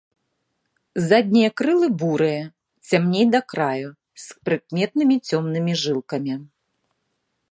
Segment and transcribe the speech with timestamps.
[1.09, 2.43] Заднія крылы бурыя,
[2.91, 3.89] цямней да краю,
[4.23, 6.33] з прыкметнымі цёмнымі жылкамі.